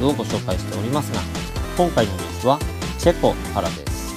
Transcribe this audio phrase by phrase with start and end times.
[0.00, 1.20] スをご紹介しておりますが
[1.76, 2.58] 今回のニュースは
[2.98, 4.14] チェコからです。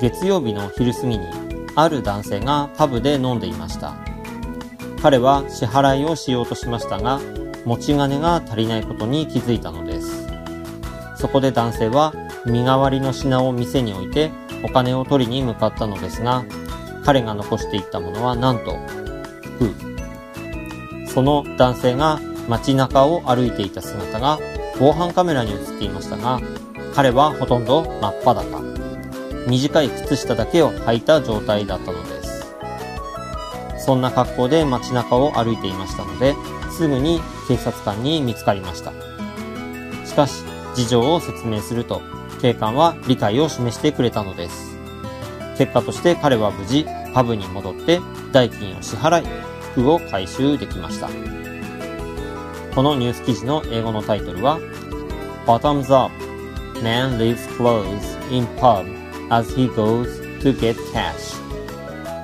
[0.00, 1.26] 月曜日の昼過ぎに
[1.74, 3.94] ある男性がパブで飲んでいました。
[5.02, 7.20] 彼は支払いをしようとしましたが
[7.64, 10.26] 持ち金が足りないことに気づいたのです。
[11.16, 12.12] そこで男性は
[12.46, 14.30] 身代わりの品を店に置いて
[14.64, 16.44] お金を取りに向かったのですが
[17.04, 18.76] 彼が残していったものはなんと
[19.58, 24.38] 服その男性が街中を歩いていた姿が
[24.78, 26.40] 防犯カメラに映っていましたが
[26.94, 28.60] 彼はほとんど真っ裸。
[29.46, 32.46] 短い靴下だけを履いた状態だったのです。
[33.78, 36.34] そんな格好で街中を歩いていましたので
[36.70, 38.92] すぐに警察官に見つかりました。
[40.04, 40.42] しかし
[40.74, 42.02] 事情を説明すると
[42.42, 44.76] 警官は理解を示してくれたのです。
[45.56, 48.00] 結果として彼は無事パブに戻って
[48.32, 49.26] 代金を支払い
[49.72, 51.08] 服を回収できました。
[52.78, 54.60] このニュース記事の英語のタイトルは
[55.46, 56.14] Bottoms up
[56.80, 58.86] Man leaves clothes in pub
[59.30, 60.06] as he goes
[60.44, 61.34] to get cash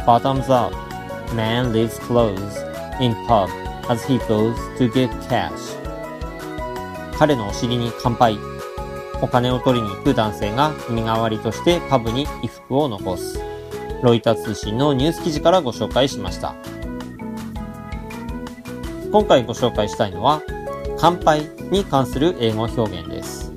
[0.06, 0.72] Bottoms up
[1.34, 2.56] Man leaves clothes
[3.00, 3.50] in pub
[3.88, 5.50] as he goes to get cash
[7.18, 8.38] 彼のお尻に乾杯
[9.20, 13.40] お金を取りに行く男性が身代わりとしてパブに衣服を残す。
[14.04, 16.54] ロイター通信のニュース記事からご紹介しました。
[19.14, 20.42] 今回ご紹介したいのは、
[20.98, 23.52] 乾杯に関する英語表現です。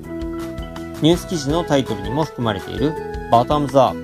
[1.02, 2.92] ニュース記事のタイトルにも含まれている
[3.32, 3.98] bottoms up。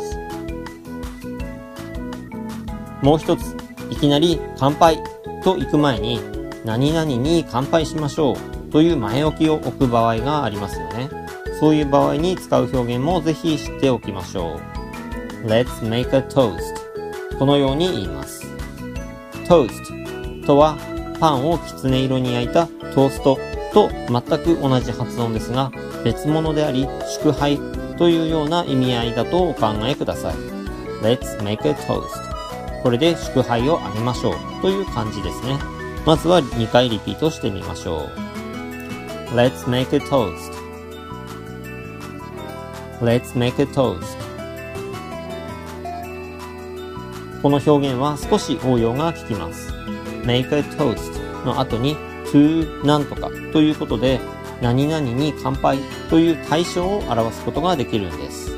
[3.02, 3.56] もう一つ、
[3.90, 5.02] いきなり乾杯
[5.46, 6.20] と行く前に、
[6.66, 11.10] 何々に乾杯しましょうという前置きを置く場合がありますよね。
[11.58, 14.60] そういう場合に使う表現もぜひ知っておきましょ
[15.46, 15.48] う。
[15.48, 16.81] Let's make a toast
[17.42, 18.46] このように言います。
[19.48, 20.78] toast とは
[21.20, 23.40] パンをきつね色に焼いたトースト
[23.74, 24.22] と全
[24.56, 25.72] く同じ発音ですが
[26.04, 26.88] 別物であり
[27.20, 27.58] 祝杯
[27.98, 30.36] というような意味合いだとお考えください。
[31.02, 35.58] Let's make a toast これで祝杯をあげましょうという感じですね。
[36.06, 39.34] まずは2回リピートしてみましょう。
[39.34, 40.54] Let's make a toast.
[43.02, 44.31] Let's make a toast.
[47.42, 49.74] この表現は少し応用が効きます。
[50.24, 51.96] make a toast の後に
[52.32, 54.20] to なんとかということで
[54.62, 58.56] 何々に乾杯という対象を表すことができるんです。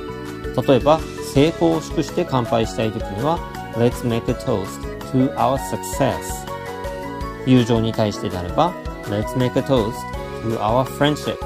[0.67, 0.99] 例えば、
[1.33, 3.39] 成功を祝して乾杯したい時には
[3.75, 4.79] Let's make a toast
[5.11, 6.45] to our success
[7.47, 8.71] 友情に対してであれば
[9.05, 9.93] Let's make a toast
[10.43, 11.37] to our friendship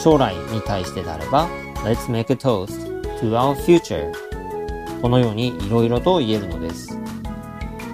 [0.00, 1.48] 将来に対してであれば
[1.82, 2.86] Let's make a toast
[3.20, 4.27] to our future
[5.00, 6.98] このように色々と言えるのです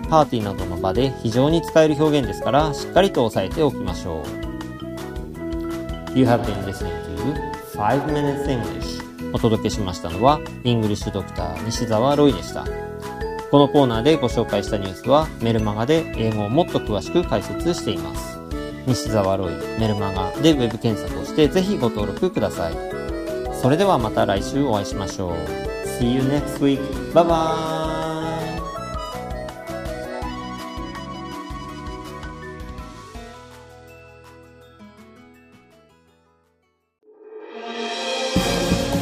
[0.09, 9.05] パーティーなどの場で非常に使える表現ですからしっかりと押さえておきましょう You have been listening to 5 Minutes English
[9.35, 12.65] お届けしましたのは、イングリッシュドクター西澤ロイでした。
[13.51, 18.39] このコーナーでご紹介したニュースは、メルマガで英語をもっと詳しく解説しています。
[18.87, 22.75] 西澤ロイ、メルマガでウェブ検索をしてぜひご登録ください。
[23.61, 25.64] それではまた来週お会いしましょう。
[25.99, 26.81] See you next week.
[27.13, 27.85] Bye bye.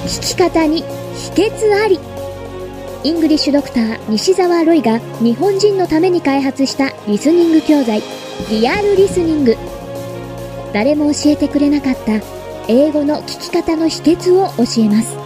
[0.05, 1.99] 聞き方に秘訣あり
[3.05, 8.03] イングリッシュドクター西澤ロイが日本人のために開発したリスニング教材
[8.51, 9.57] リアルリスニング
[10.75, 12.21] 誰も教えてくれなかった
[12.69, 15.22] 英語の聞き方の秘訣を教えます